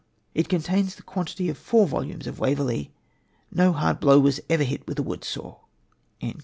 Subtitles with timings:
[0.33, 2.91] It contains the quantity of four volumes of Waverley.
[3.51, 5.59] No hard blow was ever hit with a woodsaw."